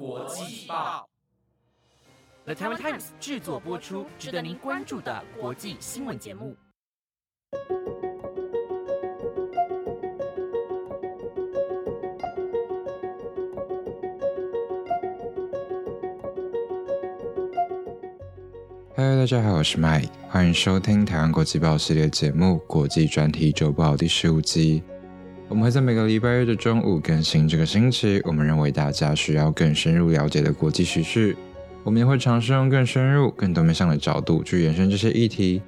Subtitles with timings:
[0.00, 1.06] 国际报
[2.46, 6.56] ，The Taiwan Times 制作播出，值得您关注的国际新闻节目。
[18.96, 24.82] 嗨，大家好，我是 Mike，欢迎收听台湾国际报系列节目《国际专题周报》第十五集。
[25.50, 31.36] 我们会在每个礼拜日的中午更新这个星期我们认为大家需要更深入了解的国际时事。
[31.82, 35.60] 我们也会尝试用更深入、更多面向的角度去延伸这些议题。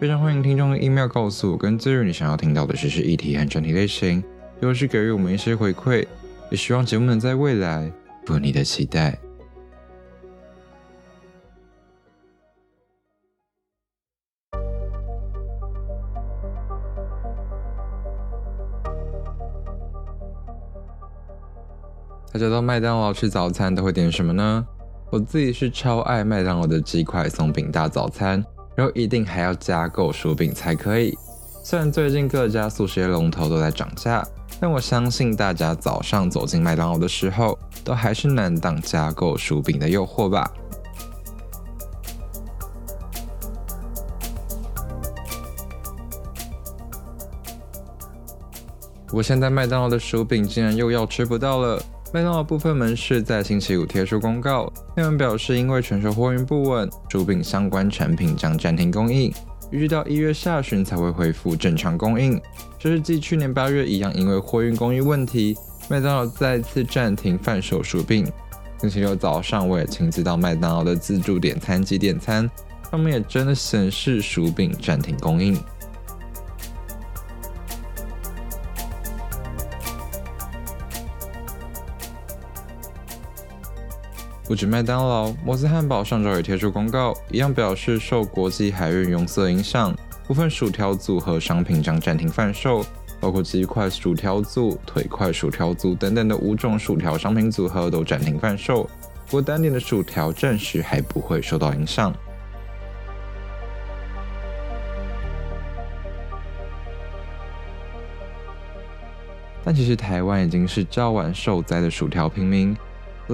[0.00, 4.24] 非常欢迎听众的 email 告诉我跟资源你想要听到的时事议题和专题类型，
[4.62, 6.06] 又是给予我们一些回馈。
[6.50, 7.92] 也希望节目能在未来
[8.24, 9.18] 符合你的期待。
[22.36, 24.62] 大家到麦当劳吃早餐都会点什么呢？
[25.10, 31.16] 我自己是超爱麦当劳的鸡块松饼大早餐，然后一定还要加购薯饼才可以。
[31.64, 34.22] 虽然最近各家速食龙头都在涨价，
[34.60, 40.52] 但我相信大家早上走进麦当劳的时候，都还是难挡加购薯饼的诱惑吧。
[49.06, 51.82] 不过现在麦当劳的薯饼竟然又要吃不到了。
[52.16, 59.30] 麦当劳部分门市在星期五贴出公告，内容表示因为全球货运不稳，薯饼相关产品将暂停供应，
[59.70, 62.40] 预计到一月下旬才会恢复正常供应。
[62.78, 65.54] 这是继去年八月一样，因为货运供应问题，
[65.90, 68.26] 麦当劳再次暂停贩售薯饼。
[68.80, 72.50] 星期六早上，我也亲自到麦当劳的自助点餐机点餐，
[72.90, 75.54] 上面也真的显示薯饼暂停供应。
[84.46, 89.92] 不止麦当劳，摩斯汉堡上周也贴出公告，一样表示受国际海运拥塞影响，
[90.24, 92.86] 部分薯条组合商品将暂停贩售，
[93.18, 98.84] 包括鸡块薯条组、腿块薯条组等等的五种薯条商品组合都暂停贩售。
[99.26, 102.14] 不过单点的薯条暂时还不会受到影响。
[109.64, 112.76] 但其实台湾已经是早晚受灾的薯条平民。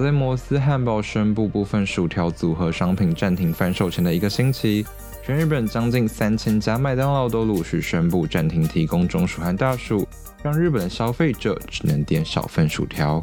[0.01, 4.83] 在摩斯汉堡宣布部分薯条组合商品暂停贩售前的一个星期，
[5.23, 10.07] 全日本将近三千家麦当劳都陆续宣布暂停提供中薯和大薯，
[10.41, 13.21] 让日本的消费者只能点少份薯条。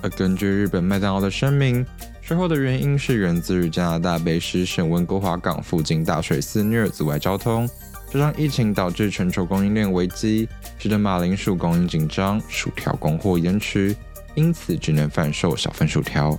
[0.00, 1.84] 而根据日本麦当劳的声明，
[2.22, 7.68] 最后的原因是源自于加拿大北施省温哥华港附近大水肆虐，阻碍交通，
[8.12, 10.48] 加上疫情导致全球供应链危机，
[10.78, 13.94] 使得马铃薯供应紧张，薯条供货延迟。
[14.34, 16.38] 因此，只能贩售小份薯条。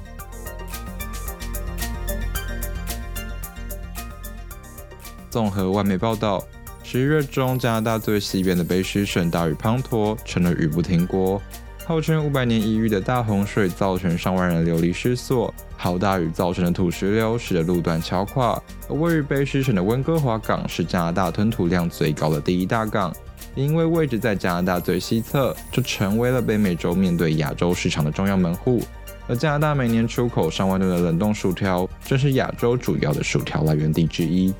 [5.29, 6.44] 综合外媒报道，
[6.81, 11.41] 十一月中，加拿大最西边的卑诗省大雨滂沱，成了雨不停国。
[11.85, 15.53] 号称五百年一遇的大洪水，造成上万人流离失所。
[15.77, 18.59] 好大雨造成的土石流，使得路段桥垮。
[18.89, 23.16] 而位于卑诗省的温哥华港，是加拿大吞吐量最高的第一大港。
[23.56, 28.84] 因为位置在加拿大最西侧，就成为了北美洲面对亚洲市场的重要门户。
[29.28, 34.54] 而加拿大每年出口上万吨的冷冻薯条，正是亚洲主要的薯条来源地之一。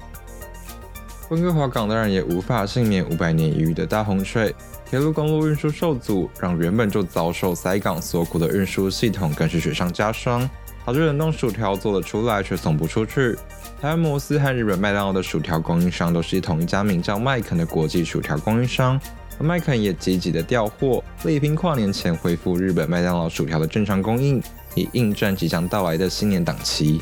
[1.30, 4.56] 温哥华港当然也无法幸免五百年一遇的大洪水，
[4.90, 10.50] 铁路公路运输受阻，让原本就遭受塞港锁骨的运输系统更是雪上加霜。
[10.86, 13.36] 导致冷冻薯条做了出来，却送不出去。
[13.82, 19.00] 台湾摩斯和日本麦当劳的薯条供应商都是同一家名叫麦肯的国际薯条供应商，
[19.38, 24.42] 而麦肯也积极的调货，力拼跨年前恢复日本麦当劳薯条的正常供应，
[24.74, 27.00] 以应战即将到来的新年档期。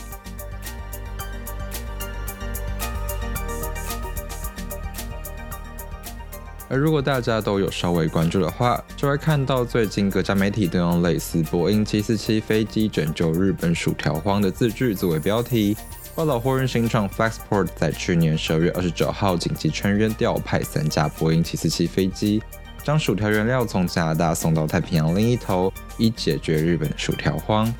[6.68, 15.78] 而如果大家都有稍微关注的话，就会看到最近各家媒体都用类似波音747飞机拯救日本薯条荒的字句作为标题，
[16.16, 22.42] 报道货运新创 Flexport 在去年十二月二十九号紧急成员调派三架波音七四七飞机，
[22.84, 27.74] 将薯条原料从加拿大送到太平洋另一头，以解决日本薯条荒。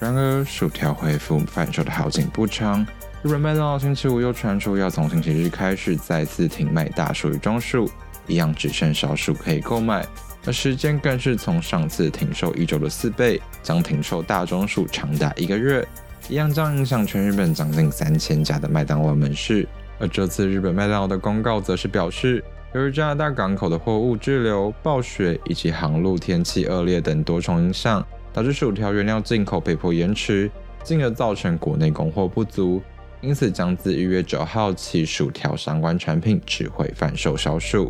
[0.00, 2.84] 然而，薯条恢复贩售的好景不长。
[3.22, 7.88] 日本麦当劳星期五又传出要从星期日开始再次停卖大薯与中薯，
[8.26, 10.04] 一样只剩少数可以购买，
[10.44, 15.86] 而时间更是从上次停售一周的四倍，将停售大中薯长达一个月，
[16.28, 19.68] 一样将影响全日本将近三千家的麦当劳门市。
[19.98, 22.42] 而这次日本麦当劳的公告则是表示，
[22.74, 30.50] 由于加拿大港口的货物滞留、暴雪以及航路天气恶劣等多重影响，导致薯条原料进口被迫延迟，
[30.82, 32.82] 进而造成国内供货不足。
[33.20, 37.88] 因此，将自一月九号起，薯条相关产品只会贩售销售。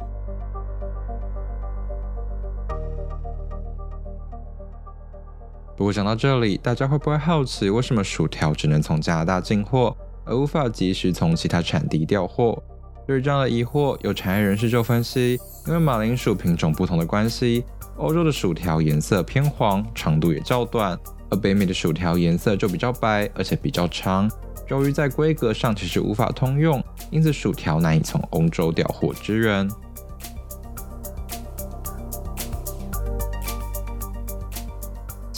[5.83, 12.63] 不过讲到这里，大家会不会好奇，为什么薯条只能从加拿大进货，而无法及时从其他产地调货？
[13.05, 15.37] 对于这样的疑惑，有产业人士就分析，
[15.67, 17.65] 因为马铃薯品种不同的关系，
[17.97, 20.97] 欧洲的薯条颜色偏黄，长度也较短，
[21.31, 24.31] 而北美的薯条颜色就比较白，而且比较长。
[24.69, 26.81] 由于在规格上其实无法通用，
[27.11, 29.69] 因此薯条难以从欧洲调货支援。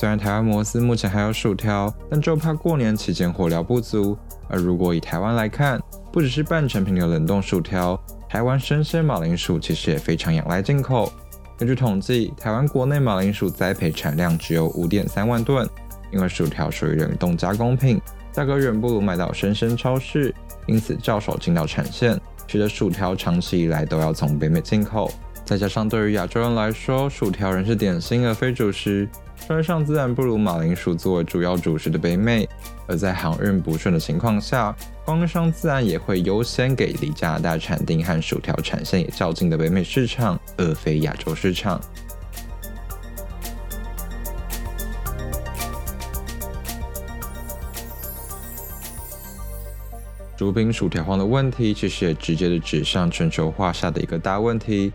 [0.05, 4.15] 虽然台湾摩斯目前还有薯条，但就怕过年期间火料不足。
[4.51, 5.81] 而如果以台湾来看，
[6.13, 7.99] 不只是半成品的冷冻薯条，
[8.29, 11.11] 台湾生鲜马铃薯其实也非常仰赖进口。
[11.57, 15.67] 根据统计，台湾国内马铃薯栽培产量只有五点三万吨，
[16.13, 17.99] 因为薯条属于冷冻加工品，
[18.31, 20.35] 价格远不如买到生鲜超市，
[20.67, 25.11] 因此较少进到产线，使得薯条长期以来都要从北美进口。
[25.47, 29.09] 再加上对于亚洲人来说，薯条仍是点心而非主食。
[29.47, 32.49] 川上自然不如马铃薯作为主要主食的北美，
[32.87, 41.81] 而在航运不顺的情况下，光商自然也会优先给离加拿大产地和薯条产线也较近的北美市场，而非亚洲市场。
[50.37, 54.93] 竹饼薯条荒的问题，其实也直接的指向全球化下的一个大问题。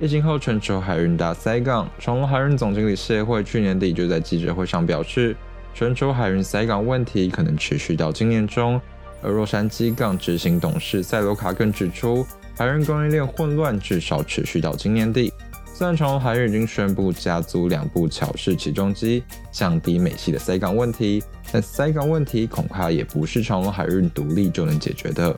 [0.00, 1.86] 疫情后，全球海运大塞港。
[1.98, 5.36] 长隆海运总经理谢会去年底就在记者会上表示，
[5.74, 8.80] 全球海运塞港问题可能持续到今年中。
[9.20, 12.26] 而洛杉矶港执行董事塞罗卡更指出，
[12.56, 15.30] 海运供应链混乱至少持续到今年底。
[15.66, 25.36] 虽然长隆海运已经宣布加租两部桥式起重机，降低美系的塞港问题，但塞港问题恐怕也不是长隆海运独立就能解决的。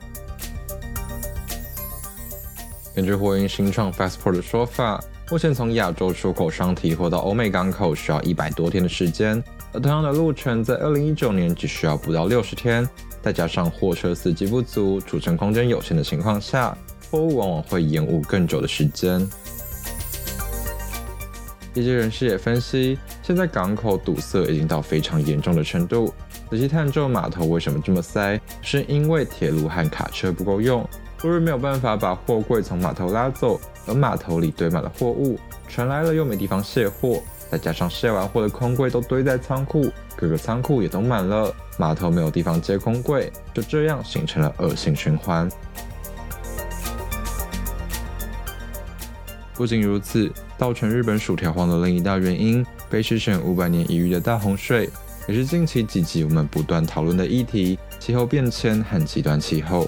[2.95, 12.87] 根据货运新创 Fastport 的说法，目前从亚洲出口商提货到欧美港口需要一百多天的时间，而同样的路程在二零一九年只需要不到六十天。
[13.19, 16.77] 再加上货车司机不足、储存空间有限的情况下，
[17.09, 19.27] 货物往往会延误更久的时间。
[21.73, 26.13] 业界人士也分析，现在港口堵塞已经到非常严重的程度。
[26.51, 30.87] 仔细探究码头为什么这么塞，是因为铁路和卡车不够用。
[31.23, 35.39] 多日没有办法把货柜从码头拉走，而码头里堆满了货物，
[35.69, 45.49] 船来了又没地方卸货，再加上卸完货的空柜都堆在仓库，各个仓库也都满了，码头没有地方接空柜，就这样形成了恶性循环。
[49.53, 54.89] 不仅如此，造成日本薯条荒的另一大原因，被视成五百年一遇的大洪水，
[55.25, 59.87] 也是近期几集我们不断讨论的议题——气候变迁和极端气候。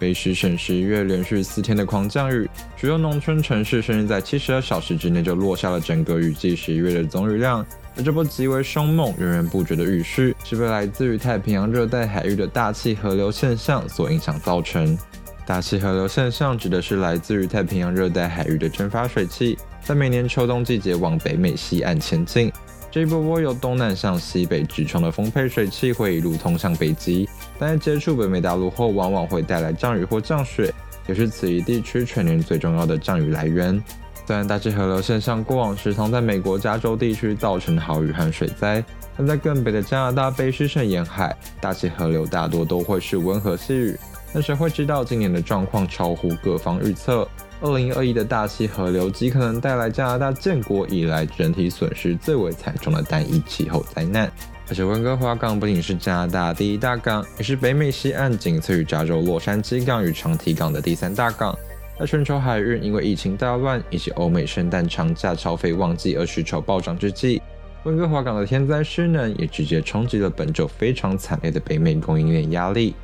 [0.00, 7.64] 北时省十一月连续四天的狂降雨，许多农村城市甚至在七十二小时之内就落下了整个雨季十一月的总雨量。
[7.96, 14.96] 而这波极为凶猛、源源不绝的雨势，是被来自于太平洋热带海域的大气河流现象所影响造成。
[15.44, 22.50] 大气河流现象指的是来自于太平洋热带海域的蒸发水汽，在每年秋冬季节往北美西岸前进。
[22.90, 30.74] 这一波波由东南向西北直冲的丰沛水汽会一路通向北极，但在接触北美大陆后，往往会带来降雨或降雪，
[31.06, 33.80] 也是此一地区全年最重要的降雨来源。
[34.26, 38.84] 虽然大气河流现象过往时常在美国加州地区造成豪雨和水灾，
[39.16, 43.96] 但在更北的加拿大卑诗省沿海，大气河流大多都会是温和细雨。
[44.32, 47.26] 但谁会知道今年的状况超乎各方预测？
[47.62, 54.30] 二零二一的大气河流极可能带来加拿大建国以来整体损失最为惨重的单一气候灾难。
[54.68, 61.54] 而且温哥华港不仅是加拿大第一大港，也是北美西岸仅次于加州洛杉矶港与长堤港的第三大港。
[61.98, 67.42] 在全球海运因为疫情大乱以及欧美圣诞长假超费旺季而需求暴涨之际，
[67.82, 72.94] 温哥华港的天灾失能也直接冲击了本周非常惨烈的北美供应链压力。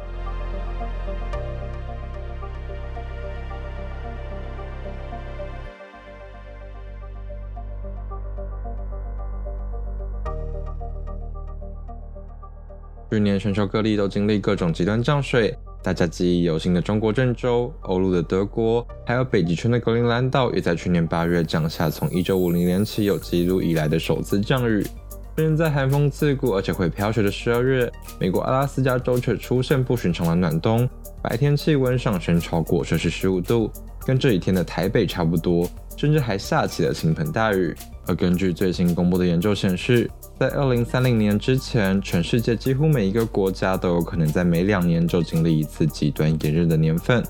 [13.16, 24.86] 去年全球各地都经历各种极端降水，大家记忆犹新的中国郑州、欧陆的德国，还有北极圈的格陵兰岛，也在去年八月降下从1950年起有记录以来的首次降雨。
[25.34, 30.86] 甚至在寒风刺骨而且会飘雪的十二月，美国阿拉斯加州却出现不寻常的暖冬，
[31.22, 33.70] 白天气温上升超过摄氏十五度，
[34.04, 37.74] 跟这几天的台北差不多，甚至还下起了倾盆大雨。
[38.08, 40.08] 而根据最新公布的研究显示，
[40.38, 47.24] 在二零三零年之前，全世界几乎每一个国家都有可能在每两年就经历一次极端炎热的年份。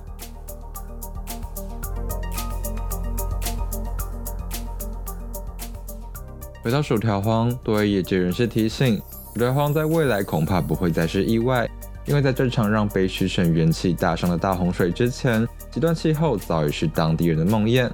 [6.63, 9.01] 回到薯条荒，多位业界人士提醒，
[9.33, 11.67] 薯条荒在未来恐怕不会再是意外，
[12.05, 17.91] 因为在这场让北区省元气大伤的大洪水之前，极端气候早已是当地人的梦魇。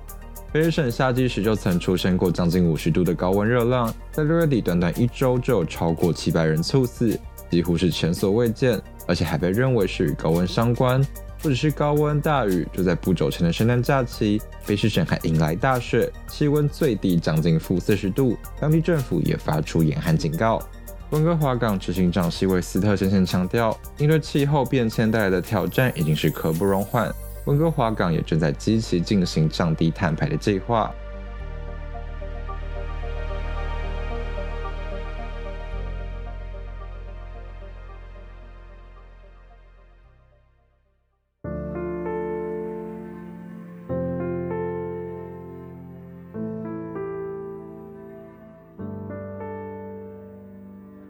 [0.53, 7.19] 北省夏季时就曾出现过将近五十度的高温热浪，在六月底短短一周就有超过七百人猝死，
[7.51, 8.79] 几乎是前所未见，
[9.09, 11.03] 而且还被认为是与高温相关。
[11.41, 20.63] 不只是高温大雨，就在不久前的圣诞假期，菲士省还迎来大雪，气温最低将近负四十度，当地政府也发出严寒警告。
[21.11, 27.11] 温哥华港执行长希维斯特先生强调，应对气候变迁带来的挑战已经是刻不容缓。
[27.45, 30.93] 温哥华港也正在积极进行降低碳排的计划。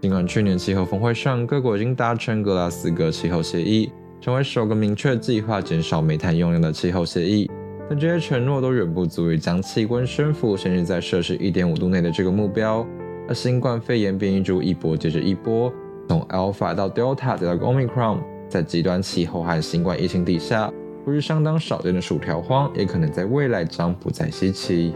[0.01, 3.93] 尽管去年气候峰会上，各国已经达成格拉斯哥气候协议。
[4.23, 7.51] 成为首个明确计划减少煤炭用量的气候协议，
[7.91, 12.87] 但这些承诺都远不足以将气温升幅限制在摄氏一点五度内的这个目标。
[13.29, 15.73] 而新冠肺炎变异株一波接着一波，
[16.09, 20.73] 从 Alpha 到 Delta 再到 Omicron，在极端气候和新冠疫情底下，
[21.05, 24.95] 不是相当少见的薯条荒，也可能在未来将不再稀奇。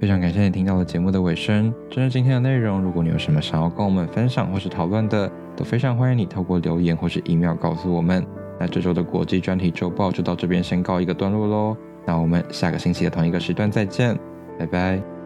[0.00, 1.70] 非常感谢你听到了节目的尾声。
[1.90, 8.26] 针对今天的内容，如果你有什么想要跟我们分享或是讨论的，都非常欢迎你透过留言或是 email 告诉我们。
[8.58, 11.76] 那这周的国际专题周报就到这边先告一个段落喽。
[12.06, 14.18] 那我们下个星期的同一个时段再见，
[14.58, 15.19] 拜拜。